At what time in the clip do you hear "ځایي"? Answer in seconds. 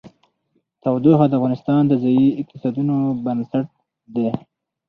2.03-2.27